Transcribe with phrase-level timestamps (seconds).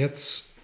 [0.00, 0.58] Jetzt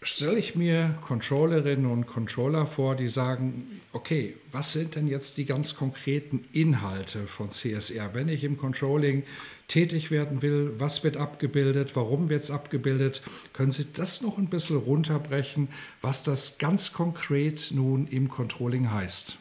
[0.00, 5.44] stelle ich mir Controllerinnen und Controller vor, die sagen, okay, was sind denn jetzt die
[5.44, 8.14] ganz konkreten Inhalte von CSR?
[8.14, 9.24] Wenn ich im Controlling
[9.68, 13.20] tätig werden will, was wird abgebildet, warum wird es abgebildet?
[13.52, 15.68] Können Sie das noch ein bisschen runterbrechen,
[16.00, 19.36] was das ganz konkret nun im Controlling heißt?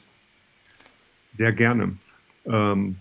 [1.32, 1.96] Sehr gerne.
[2.46, 2.98] Ähm,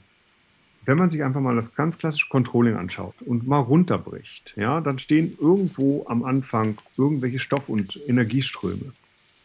[0.88, 4.98] wenn man sich einfach mal das ganz klassische Controlling anschaut und mal runterbricht, ja, dann
[4.98, 8.94] stehen irgendwo am Anfang irgendwelche Stoff- und Energieströme.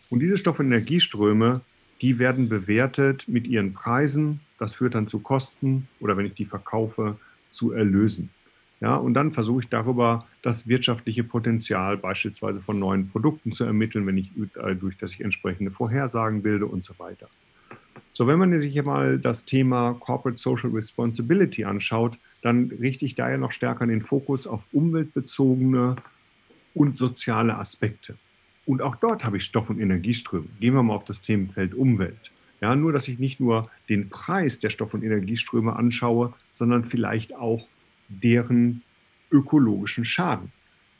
[0.09, 1.59] Und diese Stoff- und Energieströme,
[2.01, 4.39] die werden bewertet mit ihren Preisen.
[4.57, 7.17] Das führt dann zu Kosten oder wenn ich die verkaufe,
[7.49, 8.29] zu Erlösen.
[8.79, 14.07] Ja, und dann versuche ich darüber das wirtschaftliche Potenzial beispielsweise von neuen Produkten zu ermitteln,
[14.07, 14.31] wenn ich
[14.63, 17.27] äh, durch das ich entsprechende Vorhersagen bilde und so weiter.
[18.15, 23.29] So, wenn man sich mal das Thema Corporate Social Responsibility anschaut, dann richte ich da
[23.29, 25.95] ja noch stärker den Fokus auf umweltbezogene
[26.75, 28.15] und soziale Aspekte.
[28.65, 30.45] Und auch dort habe ich Stoff- und Energieströme.
[30.59, 32.31] Gehen wir mal auf das Themenfeld Umwelt.
[32.61, 37.35] Ja, nur, dass ich nicht nur den Preis der Stoff- und Energieströme anschaue, sondern vielleicht
[37.35, 37.67] auch
[38.07, 38.83] deren
[39.31, 40.51] ökologischen Schaden.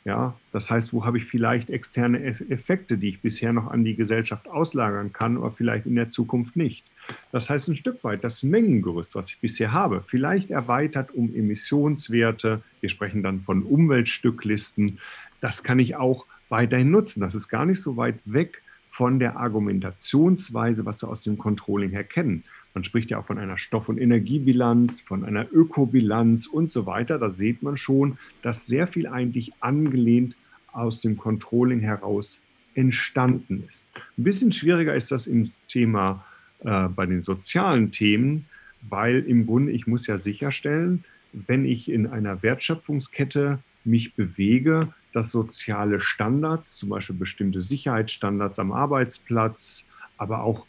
[0.04, 3.96] Ja, das heißt, wo habe ich vielleicht externe Effekte, die ich bisher noch an die
[3.96, 6.84] Gesellschaft auslagern kann, aber vielleicht in der Zukunft nicht.
[7.32, 12.62] Das heißt, ein Stück weit das Mengengerüst, was ich bisher habe, vielleicht erweitert um Emissionswerte.
[12.82, 14.98] Wir sprechen dann von Umweltstücklisten.
[15.40, 17.20] Das kann ich auch weiterhin nutzen.
[17.20, 21.90] Das ist gar nicht so weit weg von der Argumentationsweise, was wir aus dem Controlling
[21.90, 22.44] her kennen.
[22.74, 27.18] Man spricht ja auch von einer Stoff- und Energiebilanz, von einer Ökobilanz und so weiter.
[27.18, 30.36] Da sieht man schon, dass sehr viel eigentlich angelehnt
[30.72, 32.42] aus dem Controlling heraus
[32.74, 33.88] entstanden ist.
[34.18, 36.24] Ein bisschen schwieriger ist das im Thema
[36.64, 38.46] äh, bei den sozialen Themen,
[38.82, 45.30] weil im Grunde ich muss ja sicherstellen, wenn ich in einer Wertschöpfungskette mich bewege, dass
[45.30, 50.66] soziale Standards, zum Beispiel bestimmte Sicherheitsstandards am Arbeitsplatz, aber auch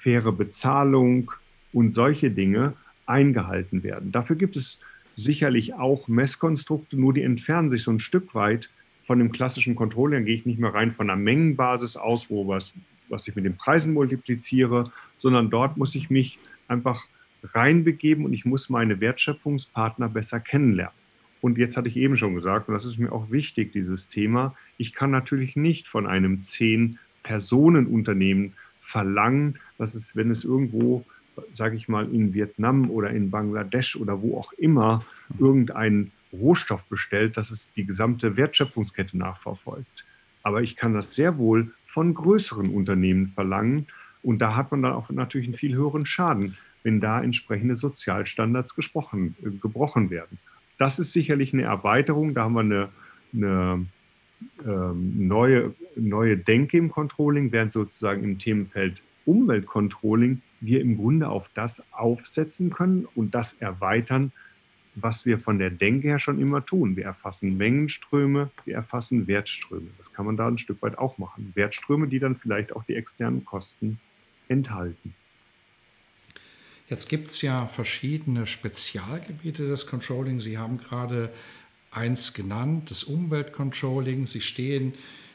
[0.00, 1.30] faire Bezahlung
[1.72, 2.74] und solche Dinge
[3.06, 4.12] eingehalten werden.
[4.12, 4.80] Dafür gibt es
[5.16, 8.70] sicherlich auch Messkonstrukte, nur die entfernen sich so ein Stück weit
[9.02, 10.20] von dem klassischen Controlling.
[10.20, 12.72] Da gehe ich nicht mehr rein von einer Mengenbasis aus, wo was,
[13.08, 17.06] was ich mit den Preisen multipliziere, sondern dort muss ich mich einfach
[17.42, 20.94] reinbegeben und ich muss meine Wertschöpfungspartner besser kennenlernen.
[21.40, 24.54] Und jetzt hatte ich eben schon gesagt, und das ist mir auch wichtig, dieses Thema,
[24.76, 28.52] ich kann natürlich nicht von einem Zehn-Personen-Unternehmen
[28.90, 31.04] verlangen, dass es, wenn es irgendwo,
[31.52, 35.00] sage ich mal, in Vietnam oder in Bangladesch oder wo auch immer
[35.38, 40.04] irgendeinen Rohstoff bestellt, dass es die gesamte Wertschöpfungskette nachverfolgt.
[40.42, 43.86] Aber ich kann das sehr wohl von größeren Unternehmen verlangen.
[44.22, 48.74] Und da hat man dann auch natürlich einen viel höheren Schaden, wenn da entsprechende Sozialstandards
[48.74, 50.38] gesprochen, äh, gebrochen werden.
[50.78, 52.34] Das ist sicherlich eine Erweiterung.
[52.34, 52.88] Da haben wir eine,
[53.34, 53.86] eine
[54.64, 61.50] ähm, neue, neue Denke im Controlling, während sozusagen im Themenfeld Umweltcontrolling wir im Grunde auf
[61.54, 64.32] das aufsetzen können und das erweitern,
[64.94, 66.96] was wir von der Denke her schon immer tun.
[66.96, 69.88] Wir erfassen Mengenströme, wir erfassen Wertströme.
[69.98, 71.52] Das kann man da ein Stück weit auch machen.
[71.54, 74.00] Wertströme, die dann vielleicht auch die externen Kosten
[74.48, 75.14] enthalten.
[76.88, 80.40] Jetzt gibt es ja verschiedene Spezialgebiete des Controlling.
[80.40, 81.32] Sie haben gerade
[81.90, 84.26] eins genannt, das Umweltcontrolling.
[84.26, 84.94] Sie stehen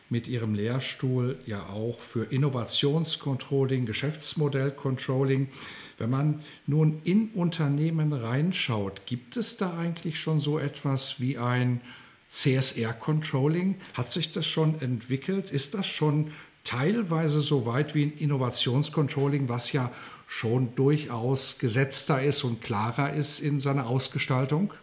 [0.10, 5.50] mit Ihrem Lehrstuhl ja auch für Innovationscontrolling, Geschäftsmodellcontrolling.
[5.98, 11.82] Wenn man nun in Unternehmen reinschaut, gibt es da eigentlich schon so etwas wie ein
[12.30, 13.76] CSR-Controlling?
[13.94, 15.52] Hat sich das schon entwickelt?
[15.52, 16.32] Ist das schon
[16.64, 19.92] teilweise so weit wie ein Innovationscontrolling, was ja
[20.28, 24.74] schon durchaus gesetzter ist und klarer ist in seiner Ausgestaltung?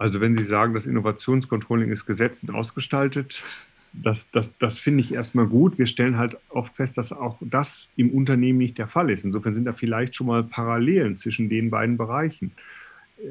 [0.00, 3.44] Also wenn Sie sagen, das Innovationscontrolling ist gesetzt und ausgestaltet,
[3.92, 5.76] das, das, das finde ich erstmal gut.
[5.76, 9.26] Wir stellen halt oft fest, dass auch das im Unternehmen nicht der Fall ist.
[9.26, 12.52] Insofern sind da vielleicht schon mal Parallelen zwischen den beiden Bereichen.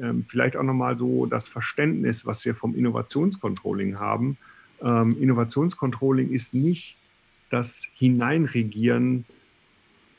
[0.00, 4.36] Ähm, vielleicht auch nochmal so das Verständnis, was wir vom Innovationscontrolling haben.
[4.80, 6.96] Ähm, Innovationscontrolling ist nicht
[7.50, 9.24] das Hineinregieren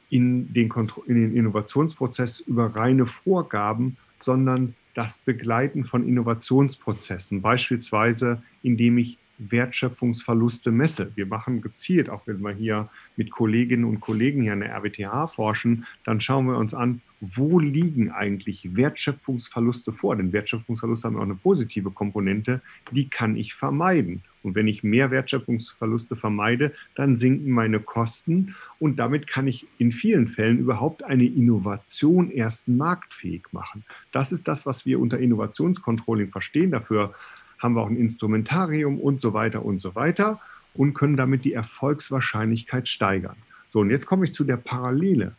[0.10, 0.70] in den,
[1.06, 9.18] in den Innovationsprozess über reine Vorgaben, sondern das Begleiten von Innovationsprozessen, beispielsweise indem ich
[9.50, 11.12] Wertschöpfungsverluste messe.
[11.16, 15.28] Wir machen gezielt, auch wenn wir hier mit Kolleginnen und Kollegen hier an der RWTH
[15.28, 20.16] forschen, dann schauen wir uns an, wo liegen eigentlich Wertschöpfungsverluste vor?
[20.16, 22.62] Denn Wertschöpfungsverluste haben auch eine positive Komponente,
[22.92, 24.24] die kann ich vermeiden.
[24.42, 29.92] Und wenn ich mehr Wertschöpfungsverluste vermeide, dann sinken meine Kosten und damit kann ich in
[29.92, 33.84] vielen Fällen überhaupt eine Innovation erst marktfähig machen.
[34.12, 36.72] Das ist das, was wir unter Innovationscontrolling verstehen.
[36.72, 37.14] Dafür
[37.62, 40.40] haben wir auch ein Instrumentarium und so weiter und so weiter
[40.74, 43.36] und können damit die Erfolgswahrscheinlichkeit steigern.
[43.70, 45.36] So, und jetzt komme ich zu der Parallele.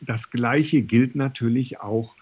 [0.00, 2.14] Das Gleiche gilt natürlich auch,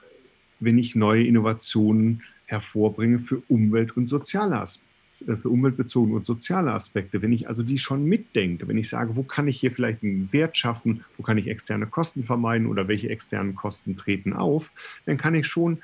[0.60, 4.64] wenn ich neue Innovationen hervorbringe für Umwelt- und soziale
[5.26, 9.16] äh, für umweltbezogene und soziale Aspekte, wenn ich also die schon mitdenke, wenn ich sage,
[9.16, 12.88] wo kann ich hier vielleicht einen Wert schaffen, wo kann ich externe Kosten vermeiden oder
[12.88, 14.72] welche externen Kosten treten auf,
[15.06, 15.78] dann kann ich schon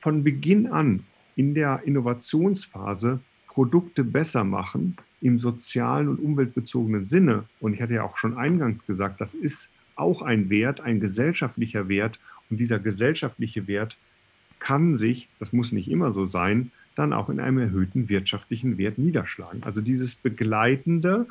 [0.00, 1.04] von Beginn an
[1.36, 7.44] in der Innovationsphase Produkte besser machen im sozialen und umweltbezogenen Sinne.
[7.60, 11.88] Und ich hatte ja auch schon eingangs gesagt, das ist auch ein Wert, ein gesellschaftlicher
[11.88, 12.18] Wert.
[12.50, 13.96] Und dieser gesellschaftliche Wert
[14.58, 18.98] kann sich, das muss nicht immer so sein, dann auch in einem erhöhten wirtschaftlichen Wert
[18.98, 19.62] niederschlagen.
[19.62, 21.26] Also dieses begleitende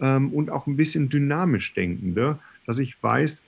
[0.00, 3.44] ähm, und auch ein bisschen dynamisch denkende, dass ich weiß,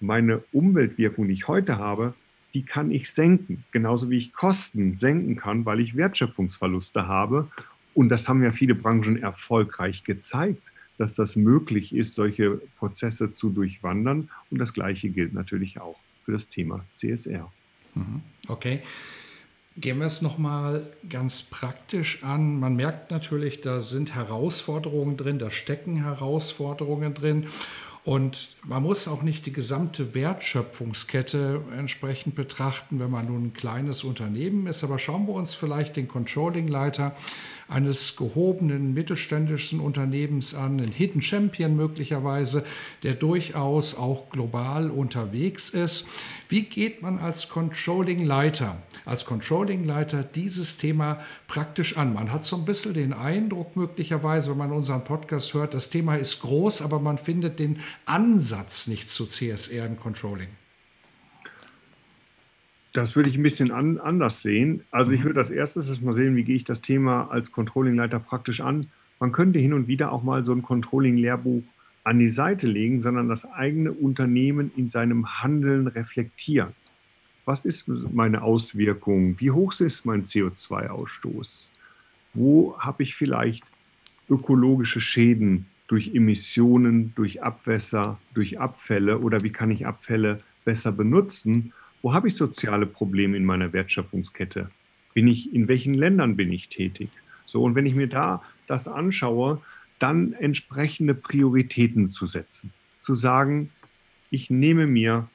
[0.00, 2.14] meine Umweltwirkung, die ich heute habe,
[2.54, 3.64] die kann ich senken.
[3.72, 7.48] Genauso wie ich Kosten senken kann, weil ich Wertschöpfungsverluste habe.
[7.94, 10.62] Und das haben ja viele Branchen erfolgreich gezeigt,
[10.98, 14.30] dass das möglich ist, solche Prozesse zu durchwandern.
[14.50, 17.50] Und das Gleiche gilt natürlich auch für das Thema CSR.
[17.94, 18.22] Mhm.
[18.48, 18.80] Okay.
[19.76, 22.58] Gehen wir es nochmal ganz praktisch an.
[22.58, 27.46] Man merkt natürlich, da sind Herausforderungen drin, da stecken Herausforderungen drin.
[28.08, 34.02] Und man muss auch nicht die gesamte Wertschöpfungskette entsprechend betrachten, wenn man nun ein kleines
[34.02, 34.82] Unternehmen ist.
[34.82, 37.14] Aber schauen wir uns vielleicht den Controlling-Leiter
[37.68, 42.64] eines gehobenen mittelständischen Unternehmens an, ein Hidden Champion möglicherweise,
[43.02, 46.08] der durchaus auch global unterwegs ist.
[46.48, 52.14] Wie geht man als Controlling-Leiter, als Controlling-Leiter dieses Thema praktisch an?
[52.14, 56.16] Man hat so ein bisschen den Eindruck möglicherweise, wenn man unseren Podcast hört, das Thema
[56.16, 60.48] ist groß, aber man findet den Ansatz nicht zu CSR im Controlling.
[62.92, 64.84] Das würde ich ein bisschen an, anders sehen.
[64.90, 65.24] Also ich mhm.
[65.26, 68.90] würde als erstes mal sehen, wie gehe ich das Thema als Controlling-Leiter praktisch an.
[69.20, 71.62] Man könnte hin und wieder auch mal so ein Controlling-Lehrbuch
[72.04, 76.74] an die Seite legen, sondern das eigene Unternehmen in seinem Handeln reflektieren.
[77.44, 79.38] Was ist meine Auswirkung?
[79.40, 81.70] Wie hoch ist mein CO2-Ausstoß?
[82.34, 83.64] Wo habe ich vielleicht
[84.28, 91.72] ökologische Schäden durch Emissionen, durch Abwässer, durch Abfälle oder wie kann ich Abfälle besser benutzen?
[92.02, 94.70] Wo habe ich soziale Probleme in meiner Wertschöpfungskette?
[95.14, 97.08] Bin ich, in welchen Ländern bin ich tätig?
[97.46, 99.60] So, und wenn ich mir da das anschaue,
[99.98, 102.72] dann entsprechende Prioritäten zu setzen.
[103.00, 103.70] Zu sagen,
[104.30, 105.28] ich nehme mir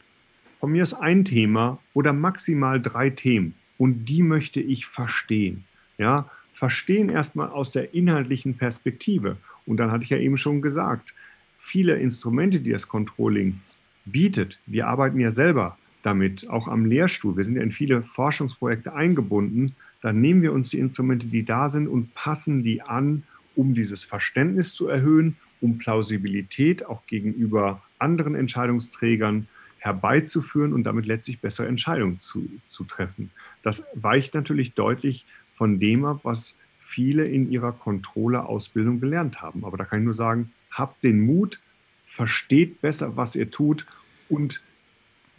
[0.63, 5.65] von mir ist ein Thema oder maximal drei Themen und die möchte ich verstehen.
[5.97, 9.35] Ja, verstehen erstmal aus der inhaltlichen Perspektive.
[9.65, 11.13] Und dann hatte ich ja eben schon gesagt,
[11.57, 13.61] viele Instrumente, die das Controlling
[14.05, 17.37] bietet, wir arbeiten ja selber damit, auch am Lehrstuhl.
[17.37, 19.75] Wir sind ja in viele Forschungsprojekte eingebunden.
[20.01, 23.23] Dann nehmen wir uns die Instrumente, die da sind, und passen die an,
[23.55, 29.47] um dieses Verständnis zu erhöhen, um Plausibilität auch gegenüber anderen Entscheidungsträgern
[29.79, 33.31] herbeizuführen und damit letztlich bessere Entscheidungen zu, zu treffen.
[33.61, 36.57] Das weicht natürlich deutlich von dem ab, was
[36.93, 39.65] viele in ihrer Controller-Ausbildung gelernt haben.
[39.65, 41.59] Aber da kann ich nur sagen, habt den Mut,
[42.05, 43.85] versteht besser, was ihr tut
[44.29, 44.61] und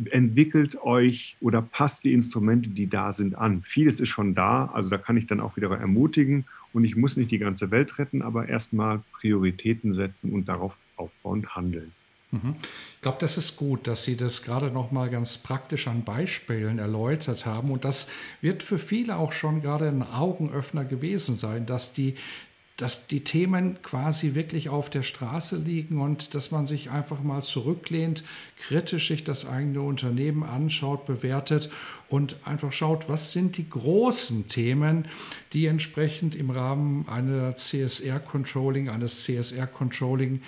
[0.07, 3.63] entwickelt euch oder passt die Instrumente, die da sind, an.
[3.65, 7.17] Vieles ist schon da, also da kann ich dann auch wieder ermutigen und ich muss
[7.17, 11.93] nicht die ganze Welt retten, aber erstmal Prioritäten setzen und darauf aufbauend handeln.
[12.35, 12.57] Mhm.
[12.97, 16.79] Ich glaube, das ist gut, dass Sie das gerade noch mal ganz praktisch an Beispielen
[16.79, 17.71] erläutert haben.
[17.71, 18.11] Und das
[18.41, 22.17] wird für viele auch schon gerade ein Augenöffner gewesen sein, dass die
[22.77, 27.41] dass die Themen quasi wirklich auf der Straße liegen und dass man sich einfach mal
[27.41, 28.25] zurücklehnt,
[28.59, 31.71] kritisch sich das eigene Unternehmen anschaut, bewertet
[32.09, 35.07] und einfach schaut, was sind die großen Themen,
[35.53, 40.43] die entsprechend im Rahmen einer CSR-Controlling, eines CSR-Controlling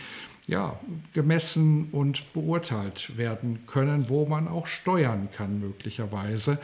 [0.46, 0.78] ja,
[1.12, 6.60] gemessen und beurteilt werden können, wo man auch steuern kann möglicherweise.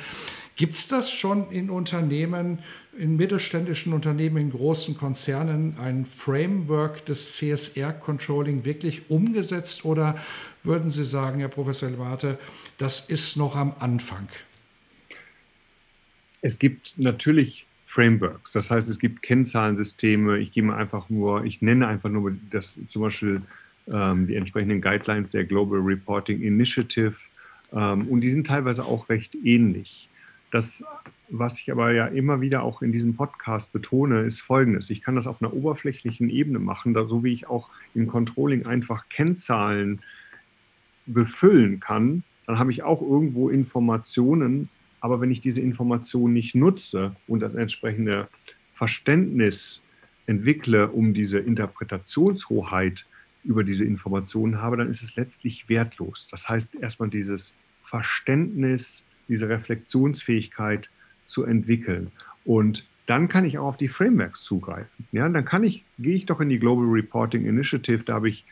[0.55, 2.61] Gibt es das schon in Unternehmen,
[2.97, 10.17] in mittelständischen Unternehmen, in großen Konzernen, ein Framework des CSR-Controlling wirklich umgesetzt oder
[10.62, 12.39] würden Sie sagen, Herr Professor Elwarte,
[12.79, 14.29] das ist noch am Anfang?
[16.43, 18.53] Es gibt natürlich Frameworks.
[18.53, 20.39] Das heißt, es gibt Kennzahlensysteme.
[20.39, 23.43] Ich gehe mal einfach nur, ich nenne einfach nur das zum Beispiel
[23.87, 27.17] die entsprechenden Guidelines der Global Reporting Initiative.
[27.73, 30.09] Ähm, und die sind teilweise auch recht ähnlich.
[30.51, 30.85] Das,
[31.31, 34.91] was ich aber ja immer wieder auch in diesem Podcast betone, ist folgendes.
[34.91, 38.67] Ich kann das auf einer oberflächlichen Ebene machen, da, so wie ich auch im Controlling
[38.67, 40.03] einfach Kennzahlen
[41.07, 42.23] befüllen kann.
[42.47, 44.69] Dann habe ich auch irgendwo Informationen,
[45.01, 48.29] aber wenn ich diese Informationen nicht nutze und das entsprechende
[48.75, 49.83] Verständnis
[50.27, 53.07] entwickle, um diese Interpretationshoheit
[53.45, 56.29] über diese Informationen habe, dann ist es letztlich wertlos.
[56.31, 60.91] Das heißt, erstmal dieses Verständnis, diese Reflexionsfähigkeit
[61.27, 62.13] zu entwickeln.
[62.45, 65.07] Und dann kann ich auch auf die Frameworks zugreifen.
[65.13, 68.45] Ja, dann kann ich, gehe ich doch in die Global Reporting Initiative, da habe ich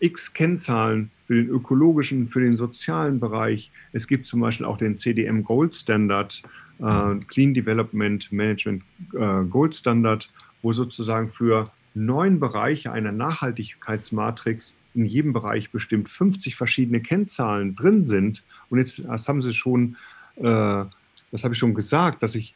[0.00, 3.70] x Kennzahlen für den ökologischen, für den sozialen Bereich.
[3.92, 6.42] Es gibt zum Beispiel auch den CDM Gold Standard,
[6.78, 8.82] äh, Clean Development Management
[9.14, 16.56] äh, Gold Standard, wo sozusagen für neun Bereiche einer Nachhaltigkeitsmatrix in jedem Bereich bestimmt 50
[16.56, 18.44] verschiedene Kennzahlen drin sind.
[18.68, 19.96] Und jetzt das haben Sie schon,
[20.36, 22.54] äh, das habe ich schon gesagt, dass ich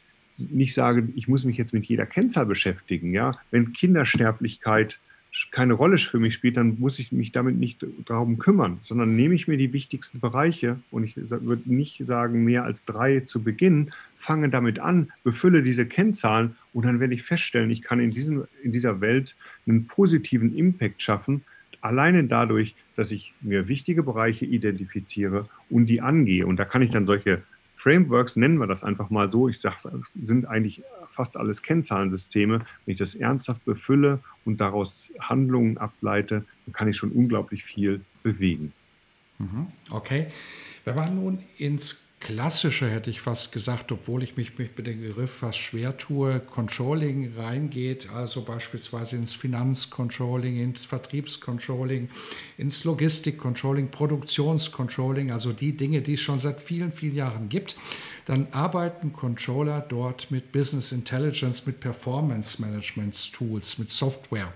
[0.51, 3.13] nicht sage, ich muss mich jetzt mit jeder Kennzahl beschäftigen.
[3.13, 3.39] Ja?
[3.49, 4.99] Wenn Kindersterblichkeit
[5.51, 9.35] keine Rolle für mich spielt, dann muss ich mich damit nicht darum kümmern, sondern nehme
[9.35, 13.91] ich mir die wichtigsten Bereiche und ich würde nicht sagen mehr als drei zu Beginn,
[14.17, 18.45] fange damit an, befülle diese Kennzahlen und dann werde ich feststellen, ich kann in, diesem,
[18.63, 19.35] in dieser Welt
[19.67, 21.43] einen positiven Impact schaffen,
[21.81, 26.45] alleine dadurch, dass ich mir wichtige Bereiche identifiziere und die angehe.
[26.45, 27.43] Und da kann ich dann solche
[27.77, 32.59] Frameworks, nennen wir das einfach mal so, ich sage, sind eigentlich fast alles Kennzahlensysteme.
[32.85, 38.01] Wenn ich das ernsthaft befülle und daraus Handlungen ableite, dann kann ich schon unglaublich viel
[38.23, 38.73] bewegen.
[39.37, 39.67] Mhm.
[39.91, 40.27] Okay.
[40.85, 45.31] Wenn man nun ins klassische, hätte ich fast gesagt, obwohl ich mich mit dem Begriff
[45.31, 52.09] fast schwer tue, Controlling reingeht, also beispielsweise ins Finanzcontrolling, ins Vertriebscontrolling,
[52.57, 57.75] ins Logistikcontrolling, Produktionscontrolling, also die Dinge, die es schon seit vielen, vielen Jahren gibt,
[58.25, 64.51] dann arbeiten Controller dort mit Business Intelligence, mit Performance Management Tools, mit Software.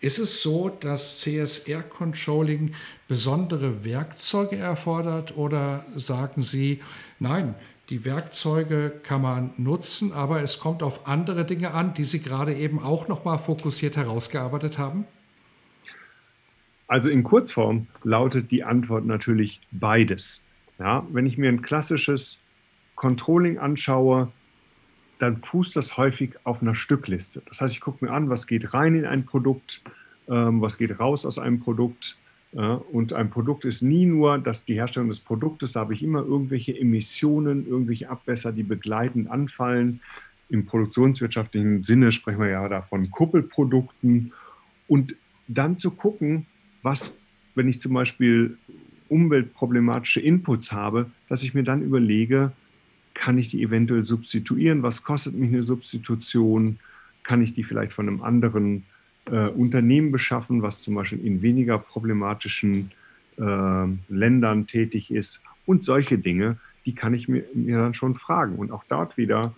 [0.00, 2.72] Ist es so, dass CSR-Controlling
[3.08, 6.80] besondere Werkzeuge erfordert oder sagen Sie,
[7.18, 7.54] nein,
[7.90, 12.54] die Werkzeuge kann man nutzen, aber es kommt auf andere Dinge an, die Sie gerade
[12.54, 15.04] eben auch noch mal fokussiert herausgearbeitet haben?
[16.86, 20.42] Also in Kurzform lautet die Antwort natürlich beides.
[20.78, 22.38] Ja, wenn ich mir ein klassisches
[22.94, 24.30] Controlling anschaue,
[25.18, 27.42] dann fußt das häufig auf einer Stückliste.
[27.46, 29.82] Das heißt, ich gucke mir an, was geht rein in ein Produkt,
[30.28, 32.18] ähm, was geht raus aus einem Produkt.
[32.52, 36.02] Äh, und ein Produkt ist nie nur dass die Herstellung des Produktes, da habe ich
[36.02, 40.00] immer irgendwelche Emissionen, irgendwelche Abwässer, die begleitend anfallen.
[40.50, 44.32] Im produktionswirtschaftlichen Sinne sprechen wir ja davon Kuppelprodukten.
[44.86, 45.16] Und
[45.48, 46.46] dann zu gucken,
[46.82, 47.18] was,
[47.54, 48.56] wenn ich zum Beispiel
[49.08, 52.52] umweltproblematische Inputs habe, dass ich mir dann überlege,
[53.18, 54.82] kann ich die eventuell substituieren?
[54.82, 56.78] Was kostet mich eine Substitution?
[57.24, 58.84] Kann ich die vielleicht von einem anderen
[59.26, 62.92] äh, Unternehmen beschaffen, was zum Beispiel in weniger problematischen
[63.36, 63.42] äh,
[64.08, 65.42] Ländern tätig ist?
[65.66, 68.54] Und solche Dinge, die kann ich mir, mir dann schon fragen.
[68.54, 69.52] Und auch dort wieder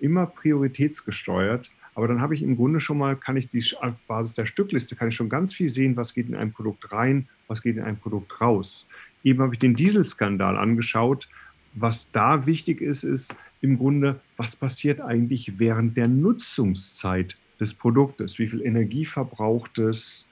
[0.00, 1.70] immer prioritätsgesteuert.
[1.94, 4.96] Aber dann habe ich im Grunde schon mal, kann ich die auf Basis der Stückliste,
[4.96, 7.84] kann ich schon ganz viel sehen, was geht in ein Produkt rein, was geht in
[7.84, 8.88] ein Produkt raus.
[9.22, 11.28] Eben habe ich den Dieselskandal angeschaut
[11.74, 18.38] was da wichtig ist, ist im Grunde, was passiert eigentlich während der Nutzungszeit des Produktes?
[18.38, 20.28] Wie viel Energie verbraucht es?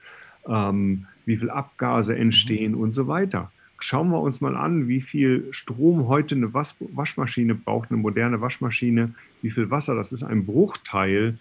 [0.47, 3.51] Ähm, wie viel Abgase entstehen und so weiter.
[3.79, 8.39] Schauen wir uns mal an, wie viel Strom heute eine Was Waschmaschine braucht, eine moderne
[8.39, 9.95] Waschmaschine, wie viel Wasser.
[9.95, 11.37] Das ist ein Bruchteil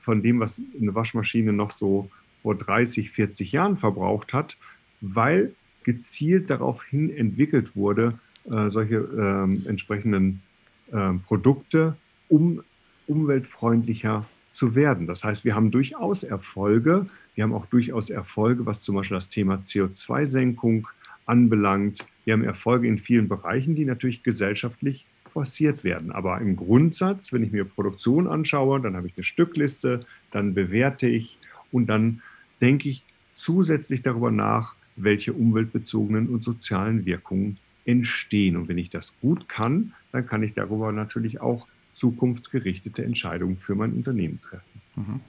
[0.00, 2.10] von dem, was eine Waschmaschine noch so
[2.42, 4.58] vor 30, 40 Jahren verbraucht hat,
[5.00, 8.18] weil gezielt darauf hin entwickelt wurde,
[8.52, 10.42] äh, solche äh, entsprechenden
[10.92, 11.96] äh, Produkte,
[12.28, 12.62] um
[13.06, 15.06] umweltfreundlicher zu werden.
[15.06, 17.06] Das heißt, wir haben durchaus Erfolge.
[17.34, 20.88] Wir haben auch durchaus Erfolge, was zum Beispiel das Thema CO2-Senkung
[21.26, 22.06] anbelangt.
[22.24, 26.12] Wir haben Erfolge in vielen Bereichen, die natürlich gesellschaftlich forciert werden.
[26.12, 31.08] Aber im Grundsatz, wenn ich mir Produktion anschaue, dann habe ich eine Stückliste, dann bewerte
[31.08, 31.38] ich
[31.70, 32.22] und dann
[32.60, 38.56] denke ich zusätzlich darüber nach, welche umweltbezogenen und sozialen Wirkungen entstehen.
[38.56, 43.74] Und wenn ich das gut kann, dann kann ich darüber natürlich auch zukunftsgerichtete Entscheidungen für
[43.74, 44.82] mein Unternehmen treffen.
[44.96, 45.20] Mhm.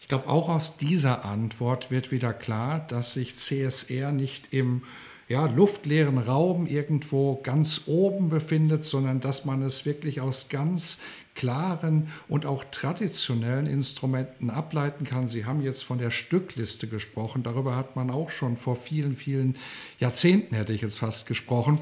[0.00, 4.82] Ich glaube, auch aus dieser Antwort wird wieder klar, dass sich CSR nicht im
[5.28, 11.02] ja, luftleeren Raum irgendwo ganz oben befindet, sondern dass man es wirklich aus ganz
[11.34, 15.26] klaren und auch traditionellen Instrumenten ableiten kann.
[15.26, 17.42] Sie haben jetzt von der Stückliste gesprochen.
[17.42, 19.56] Darüber hat man auch schon vor vielen, vielen
[19.98, 21.78] Jahrzehnten, hätte ich jetzt fast gesprochen.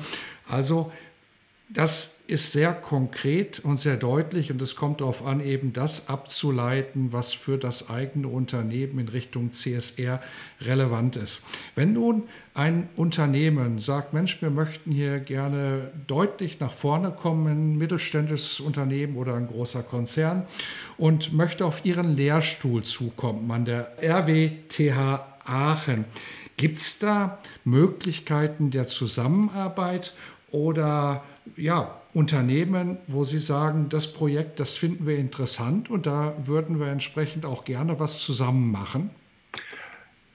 [0.48, 0.90] Also
[1.72, 7.12] das ist sehr konkret und sehr deutlich und es kommt darauf an, eben das abzuleiten,
[7.12, 10.20] was für das eigene Unternehmen in Richtung CSR
[10.60, 11.46] relevant ist.
[11.74, 12.24] Wenn nun
[12.54, 19.16] ein Unternehmen sagt, Mensch, wir möchten hier gerne deutlich nach vorne kommen, ein mittelständisches Unternehmen
[19.16, 20.44] oder ein großer Konzern
[20.98, 26.04] und möchte auf ihren Lehrstuhl zukommen an der RWTH Aachen.
[26.56, 30.12] Gibt es da Möglichkeiten der Zusammenarbeit
[30.52, 31.24] oder
[31.56, 36.88] ja, Unternehmen, wo Sie sagen, das Projekt, das finden wir interessant und da würden wir
[36.88, 39.10] entsprechend auch gerne was zusammen machen?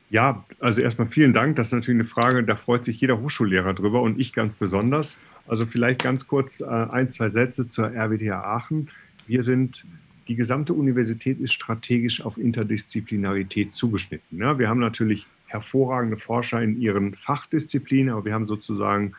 [0.09, 1.57] Ja, also erstmal vielen Dank.
[1.57, 5.21] Das ist natürlich eine Frage, da freut sich jeder Hochschullehrer drüber und ich ganz besonders.
[5.47, 8.89] Also vielleicht ganz kurz äh, ein, zwei Sätze zur RWTH Aachen.
[9.27, 9.85] Wir sind,
[10.27, 14.39] die gesamte Universität ist strategisch auf Interdisziplinarität zugeschnitten.
[14.39, 19.13] Ja, wir haben natürlich hervorragende Forscher in ihren Fachdisziplinen, aber wir haben sozusagen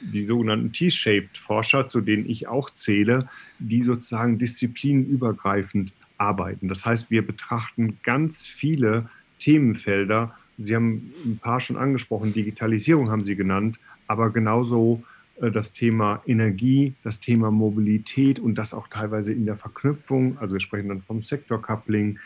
[0.00, 6.68] die sogenannten T-Shaped-Forscher, zu denen ich auch zähle, die sozusagen disziplinübergreifend arbeiten.
[6.68, 9.08] Das heißt, wir betrachten ganz viele
[9.38, 10.34] Themenfelder.
[10.58, 15.02] Sie haben ein paar schon angesprochen, Digitalisierung haben Sie genannt, aber genauso
[15.40, 20.54] äh, das Thema Energie, das Thema Mobilität und das auch teilweise in der Verknüpfung, also
[20.54, 22.18] wir sprechen dann vom Sektor-Coupling,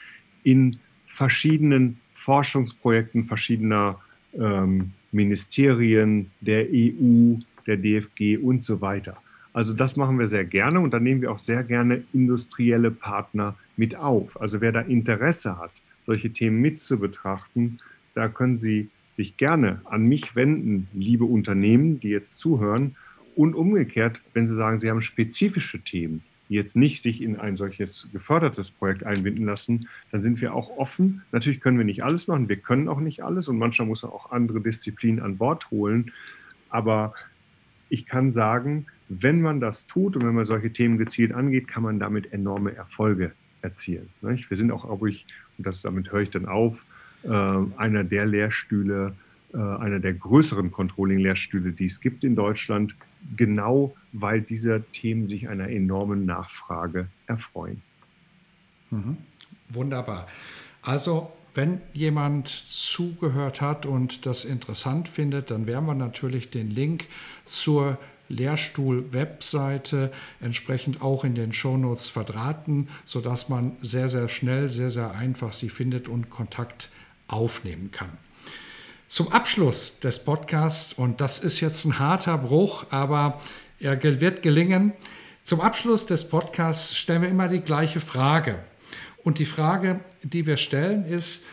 [0.44, 3.98] in verschiedenen Forschungsprojekten verschiedener
[4.34, 7.36] ähm, Ministerien, der EU,
[7.68, 9.16] der DFG und so weiter.
[9.52, 13.56] Also das machen wir sehr gerne und da nehmen wir auch sehr gerne industrielle Partner
[13.76, 14.40] mit auf.
[14.40, 15.72] Also wer da Interesse hat,
[16.06, 17.78] solche Themen mit zu betrachten,
[18.14, 22.96] da können Sie sich gerne an mich wenden, liebe Unternehmen, die jetzt zuhören.
[23.34, 27.56] Und umgekehrt, wenn Sie sagen, Sie haben spezifische Themen, die jetzt nicht sich in ein
[27.56, 31.22] solches gefördertes Projekt einbinden lassen, dann sind wir auch offen.
[31.32, 34.12] Natürlich können wir nicht alles machen, wir können auch nicht alles und manchmal muss man
[34.12, 36.12] auch andere Disziplinen an Bord holen.
[36.70, 37.14] Aber
[37.88, 41.82] ich kann sagen, wenn man das tut und wenn man solche Themen gezielt angeht, kann
[41.82, 44.08] man damit enorme Erfolge erzielen.
[44.20, 46.84] Wir sind auch, glaube ich, und das, damit höre ich dann auf,
[47.24, 49.14] äh, einer der Lehrstühle,
[49.52, 52.94] äh, einer der größeren Controlling-Lehrstühle, die es gibt in Deutschland,
[53.36, 57.82] genau weil diese Themen sich einer enormen Nachfrage erfreuen.
[58.90, 59.16] Mhm.
[59.70, 60.28] Wunderbar.
[60.82, 67.08] Also wenn jemand zugehört hat und das interessant findet, dann werden wir natürlich den Link
[67.44, 75.16] zur Lehrstuhl-Webseite entsprechend auch in den Shownotes verdrahten, sodass man sehr, sehr schnell, sehr, sehr
[75.16, 76.90] einfach sie findet und Kontakt
[77.26, 78.16] aufnehmen kann.
[79.08, 83.40] Zum Abschluss des Podcasts, und das ist jetzt ein harter Bruch, aber
[83.80, 84.92] er wird gelingen.
[85.42, 88.60] Zum Abschluss des Podcasts stellen wir immer die gleiche Frage.
[89.28, 91.44] Und die Frage, die wir stellen, ist,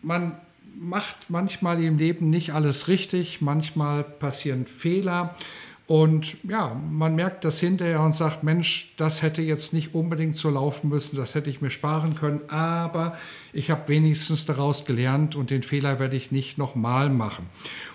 [0.00, 0.36] man
[0.78, 5.34] macht manchmal im Leben nicht alles richtig, manchmal passieren Fehler.
[5.86, 10.48] Und ja, man merkt das hinterher und sagt, Mensch, das hätte jetzt nicht unbedingt so
[10.48, 13.18] laufen müssen, das hätte ich mir sparen können, aber
[13.52, 17.46] ich habe wenigstens daraus gelernt und den Fehler werde ich nicht nochmal machen.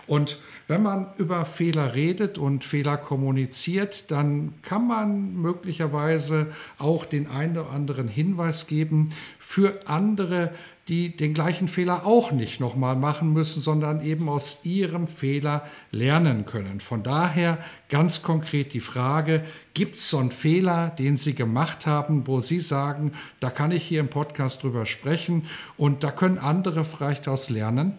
[0.06, 7.26] Und wenn man über Fehler redet und Fehler kommuniziert, dann kann man möglicherweise auch den
[7.26, 10.52] einen oder anderen Hinweis geben für andere,
[10.90, 16.46] die den gleichen Fehler auch nicht nochmal machen müssen, sondern eben aus ihrem Fehler lernen
[16.46, 16.80] können.
[16.80, 19.44] Von daher ganz konkret die Frage,
[19.76, 23.84] gibt es so einen Fehler, den Sie gemacht haben, wo Sie sagen, da kann ich
[23.84, 25.46] hier im Podcast drüber sprechen
[25.78, 27.94] und da können andere vielleicht daraus lernen?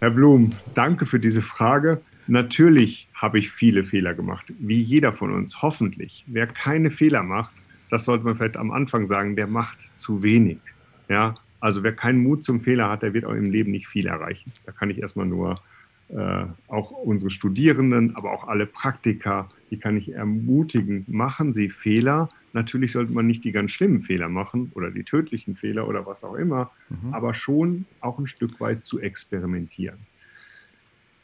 [0.00, 2.00] Herr Blum, danke für diese Frage.
[2.26, 6.24] Natürlich habe ich viele Fehler gemacht, wie jeder von uns, hoffentlich.
[6.26, 7.52] Wer keine Fehler macht,
[7.90, 10.58] das sollte man vielleicht am Anfang sagen, der macht zu wenig.
[11.12, 14.06] Ja, also wer keinen Mut zum Fehler hat, der wird auch im Leben nicht viel
[14.06, 14.50] erreichen.
[14.66, 15.60] Da kann ich erstmal nur
[16.08, 22.28] äh, auch unsere Studierenden, aber auch alle Praktiker, die kann ich ermutigen, machen Sie Fehler,
[22.52, 26.22] Natürlich sollte man nicht die ganz schlimmen Fehler machen oder die tödlichen Fehler oder was
[26.22, 27.14] auch immer, mhm.
[27.14, 29.98] aber schon auch ein Stück weit zu experimentieren.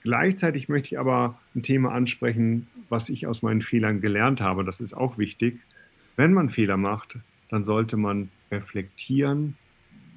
[0.03, 4.65] Gleichzeitig möchte ich aber ein Thema ansprechen, was ich aus meinen Fehlern gelernt habe.
[4.65, 5.61] Das ist auch wichtig.
[6.17, 7.19] Wenn man Fehler macht,
[7.51, 9.57] dann sollte man reflektieren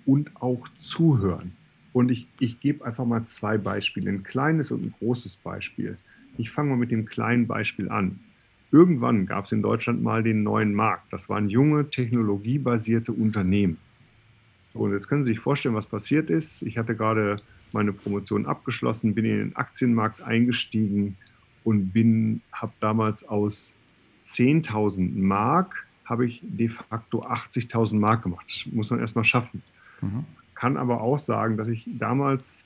[0.05, 1.53] und auch zuhören.
[1.93, 5.97] Und ich, ich gebe einfach mal zwei Beispiele, ein kleines und ein großes Beispiel.
[6.37, 8.19] Ich fange mal mit dem kleinen Beispiel an.
[8.71, 11.11] Irgendwann gab es in Deutschland mal den neuen Markt.
[11.11, 13.77] Das waren junge, technologiebasierte Unternehmen.
[14.73, 16.61] Und jetzt können Sie sich vorstellen, was passiert ist.
[16.61, 17.41] Ich hatte gerade
[17.73, 21.17] meine Promotion abgeschlossen, bin in den Aktienmarkt eingestiegen
[21.63, 21.93] und
[22.53, 23.73] habe damals aus
[24.25, 28.45] 10.000 Mark habe ich de facto 80.000 Mark gemacht.
[28.47, 29.61] Das muss man erstmal schaffen.
[30.01, 30.25] Mhm.
[30.55, 32.65] Kann aber auch sagen, dass ich damals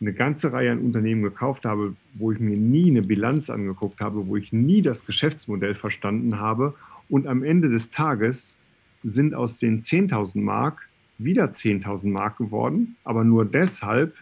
[0.00, 4.26] eine ganze Reihe an Unternehmen gekauft habe, wo ich mir nie eine Bilanz angeguckt habe,
[4.26, 6.74] wo ich nie das Geschäftsmodell verstanden habe.
[7.08, 8.58] Und am Ende des Tages
[9.02, 14.14] sind aus den 10.000 Mark wieder 10.000 Mark geworden, aber nur deshalb,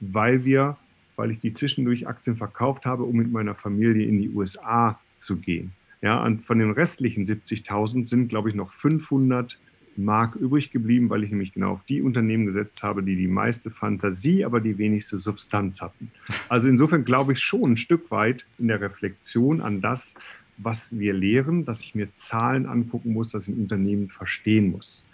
[0.00, 0.76] weil wir,
[1.16, 5.36] weil ich die zwischendurch Aktien verkauft habe, um mit meiner Familie in die USA zu
[5.36, 5.72] gehen.
[6.00, 9.58] Ja, und von den restlichen 70.000 sind, glaube ich, noch 500
[9.98, 13.70] Mark übrig geblieben, weil ich nämlich genau auf die Unternehmen gesetzt habe, die die meiste
[13.70, 16.10] Fantasie, aber die wenigste Substanz hatten.
[16.48, 20.14] Also insofern glaube ich schon ein Stück weit in der Reflexion an das,
[20.56, 25.06] was wir lehren, dass ich mir Zahlen angucken muss, dass ich ein Unternehmen verstehen muss.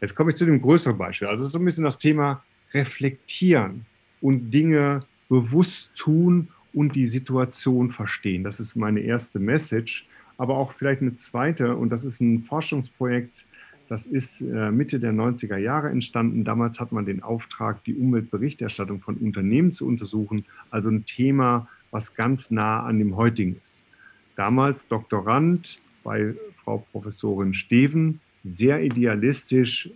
[0.00, 1.28] Jetzt komme ich zu dem größeren Beispiel.
[1.28, 3.86] Also so ein bisschen das Thema reflektieren
[4.20, 8.44] und Dinge bewusst tun und die Situation verstehen.
[8.44, 10.06] Das ist meine erste Message.
[10.38, 13.46] Aber auch vielleicht eine zweite, und das ist ein Forschungsprojekt,
[13.88, 16.44] das ist äh, Mitte der 90er Jahre entstanden.
[16.44, 20.44] Damals hat man den Auftrag, die Umweltberichterstattung von Unternehmen zu untersuchen.
[20.70, 23.86] Also ein Thema, was ganz nah an dem heutigen ist.
[24.34, 29.90] Damals Doktorand bei Frau Professorin Steven, sehr idealistisch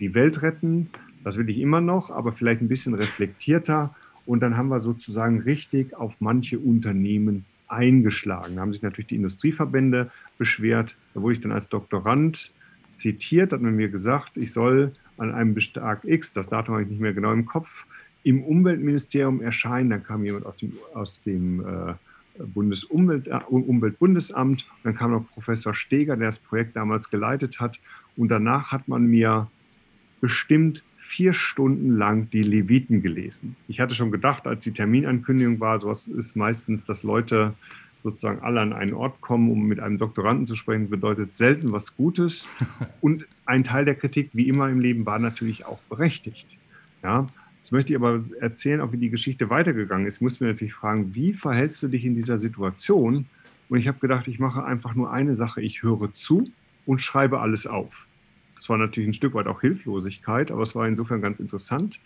[0.00, 0.90] die Welt retten.
[1.24, 3.94] Das will ich immer noch, aber vielleicht ein bisschen reflektierter.
[4.26, 8.56] Und dann haben wir sozusagen richtig auf manche Unternehmen eingeschlagen.
[8.56, 10.96] Da haben sich natürlich die Industrieverbände beschwert.
[11.14, 12.52] Da wurde ich dann als Doktorand
[12.98, 16.90] zitiert, hat man mir gesagt, ich soll an einem Bestag X, das Datum habe ich
[16.90, 17.86] nicht mehr genau im Kopf,
[18.22, 19.90] im Umweltministerium erscheinen.
[19.90, 21.94] Dann kam jemand aus dem, aus dem äh,
[22.44, 24.66] Bundesumwelt, äh, Umweltbundesamt.
[24.82, 27.80] Dann kam noch Professor Steger, der das Projekt damals geleitet hat.
[28.16, 29.48] Und danach hat man mir
[30.20, 33.56] bestimmt vier Stunden lang die Leviten gelesen.
[33.66, 37.54] Ich hatte schon gedacht, als die Terminankündigung war, sowas ist meistens, dass Leute
[38.02, 41.96] sozusagen alle an einen Ort kommen, um mit einem Doktoranden zu sprechen, bedeutet selten was
[41.96, 42.48] Gutes.
[43.00, 46.46] Und ein Teil der Kritik, wie immer im Leben, war natürlich auch berechtigt.
[47.02, 47.26] Ja,
[47.58, 50.16] Jetzt möchte ich aber erzählen, auch wie die Geschichte weitergegangen ist.
[50.16, 53.26] Ich muss mir natürlich fragen, wie verhältst du dich in dieser Situation?
[53.68, 55.60] Und ich habe gedacht, ich mache einfach nur eine Sache.
[55.60, 56.50] Ich höre zu
[56.86, 58.06] und schreibe alles auf.
[58.56, 62.00] Das war natürlich ein Stück weit auch Hilflosigkeit, aber es war insofern ganz interessant.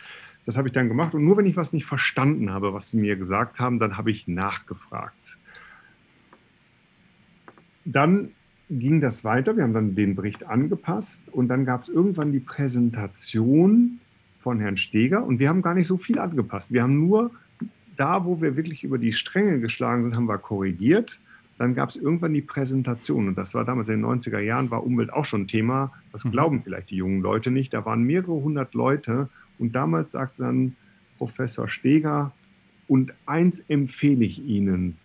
[0.44, 1.14] Das habe ich dann gemacht.
[1.14, 4.10] Und nur wenn ich was nicht verstanden habe, was sie mir gesagt haben, dann habe
[4.10, 5.38] ich nachgefragt.
[7.84, 8.30] Dann
[8.70, 9.56] ging das weiter.
[9.56, 13.98] Wir haben dann den Bericht angepasst und dann gab es irgendwann die Präsentation
[14.40, 16.72] von Herrn Steger und wir haben gar nicht so viel angepasst.
[16.72, 17.30] Wir haben nur
[17.96, 21.20] da, wo wir wirklich über die Stränge geschlagen sind, haben wir korrigiert.
[21.58, 24.84] Dann gab es irgendwann die Präsentation und das war damals in den 90er Jahren, war
[24.84, 25.92] Umwelt auch schon Thema.
[26.10, 26.30] Das mhm.
[26.30, 27.74] glauben vielleicht die jungen Leute nicht.
[27.74, 30.76] Da waren mehrere hundert Leute und damals sagte dann
[31.18, 32.32] Professor Steger,
[32.88, 34.98] und eins empfehle ich Ihnen,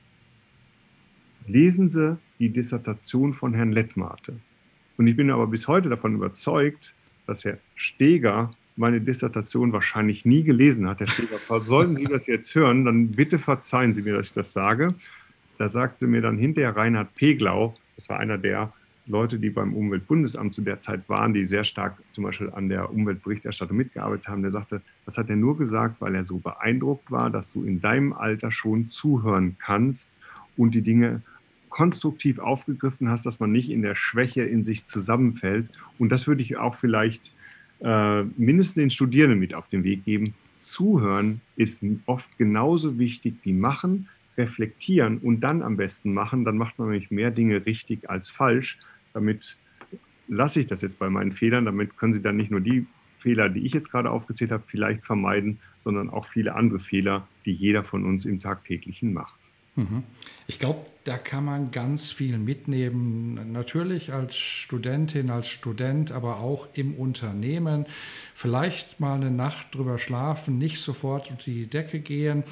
[1.48, 4.34] lesen Sie die Dissertation von Herrn Lettmate.
[4.98, 10.44] Und ich bin aber bis heute davon überzeugt, dass Herr Steger meine Dissertation wahrscheinlich nie
[10.44, 11.00] gelesen hat.
[11.00, 14.54] Herr Steger, sollten Sie das jetzt hören, dann bitte verzeihen Sie mir, dass ich das
[14.54, 14.94] sage.
[15.58, 18.72] Da sagte mir dann hinterher Reinhard Peglau, das war einer der
[19.08, 22.92] Leute, die beim Umweltbundesamt zu der Zeit waren, die sehr stark zum Beispiel an der
[22.92, 27.30] Umweltberichterstattung mitgearbeitet haben, der sagte, das hat er nur gesagt, weil er so beeindruckt war,
[27.30, 30.12] dass du in deinem Alter schon zuhören kannst
[30.58, 31.22] und die Dinge
[31.69, 35.69] konstruktiv aufgegriffen hast, dass man nicht in der Schwäche in sich zusammenfällt.
[35.99, 37.32] Und das würde ich auch vielleicht
[37.80, 40.34] äh, mindestens den Studierenden mit auf den Weg geben.
[40.56, 46.45] Zuhören ist oft genauso wichtig wie machen, reflektieren und dann am besten machen.
[46.45, 48.77] Dann macht man nämlich mehr Dinge richtig als falsch.
[49.13, 49.58] Damit
[50.27, 51.65] lasse ich das jetzt bei meinen Fehlern.
[51.65, 52.88] Damit können Sie dann nicht nur die
[53.19, 57.53] Fehler, die ich jetzt gerade aufgezählt habe, vielleicht vermeiden, sondern auch viele andere Fehler, die
[57.53, 59.39] jeder von uns im tagtäglichen macht.
[59.78, 60.04] Mhm.
[60.48, 63.52] Ich glaube, da kann man ganz viel mitnehmen.
[63.54, 67.86] Natürlich als Studentin, als Student, aber auch im Unternehmen.
[68.34, 72.44] Vielleicht mal eine Nacht drüber schlafen, nicht sofort unter die Decke gehen,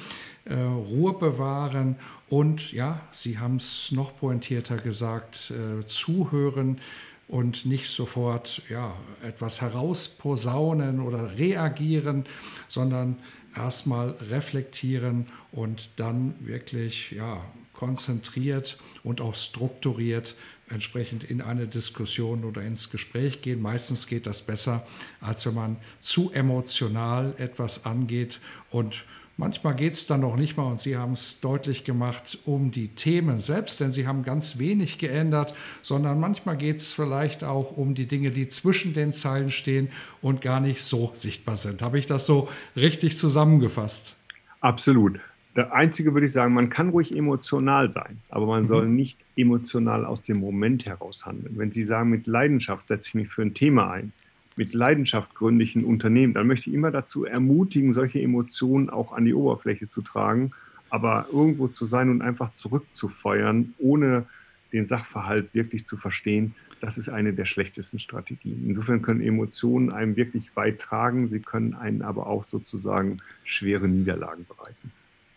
[0.44, 1.96] äh, Ruhe bewahren
[2.28, 6.80] und ja, Sie haben es noch pointierter gesagt, äh, zuhören
[7.28, 12.24] und nicht sofort ja, etwas herausposaunen oder reagieren,
[12.68, 13.16] sondern
[13.54, 20.36] erstmal reflektieren und dann wirklich ja, konzentriert und auch strukturiert
[20.68, 23.60] entsprechend in eine Diskussion oder ins Gespräch gehen.
[23.62, 24.86] Meistens geht das besser,
[25.20, 29.04] als wenn man zu emotional etwas angeht und
[29.38, 32.88] Manchmal geht es dann noch nicht mal, und Sie haben es deutlich gemacht, um die
[32.88, 37.94] Themen selbst, denn Sie haben ganz wenig geändert, sondern manchmal geht es vielleicht auch um
[37.94, 39.88] die Dinge, die zwischen den Zeilen stehen
[40.22, 41.82] und gar nicht so sichtbar sind.
[41.82, 44.18] Habe ich das so richtig zusammengefasst?
[44.60, 45.20] Absolut.
[45.54, 48.68] Der einzige würde ich sagen, man kann ruhig emotional sein, aber man mhm.
[48.68, 51.58] soll nicht emotional aus dem Moment heraus handeln.
[51.58, 54.12] Wenn Sie sagen, mit Leidenschaft setze ich mich für ein Thema ein,
[54.56, 59.12] mit Leidenschaft gründe ich ein Unternehmen, dann möchte ich immer dazu ermutigen, solche Emotionen auch
[59.12, 60.52] an die Oberfläche zu tragen,
[60.88, 64.26] aber irgendwo zu sein und einfach zurückzufeuern, ohne
[64.72, 68.64] den Sachverhalt wirklich zu verstehen, das ist eine der schlechtesten Strategien.
[68.66, 74.44] Insofern können Emotionen einem wirklich weit tragen, sie können einen aber auch sozusagen schwere Niederlagen
[74.46, 74.92] bereiten.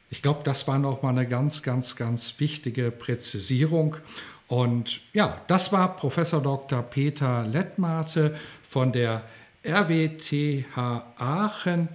[0.10, 3.95] Ich glaube, das war nochmal eine ganz, ganz, ganz wichtige Präzisierung.
[4.49, 6.81] Und ja, das war Professor Dr.
[6.81, 9.23] Peter Lettmate von der
[9.63, 10.75] RWTH
[11.17, 11.88] Aachen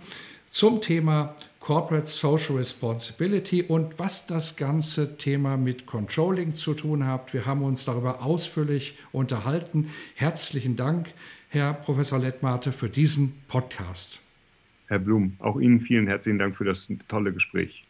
[0.48, 7.34] zum Thema Corporate Social Responsibility und was das ganze Thema mit Controlling zu tun hat.
[7.34, 9.90] Wir haben uns darüber ausführlich unterhalten.
[10.14, 11.12] Herzlichen Dank,
[11.48, 14.22] Herr Professor Lettmate, für diesen Podcast.
[14.86, 17.84] Herr Blum, auch Ihnen vielen herzlichen Dank für das tolle Gespräch.